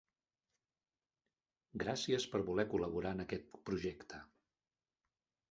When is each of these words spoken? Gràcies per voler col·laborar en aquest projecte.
Gràcies 1.83 2.25
per 2.33 2.41
voler 2.49 2.67
col·laborar 2.73 3.13
en 3.19 3.23
aquest 3.27 3.61
projecte. 3.69 4.25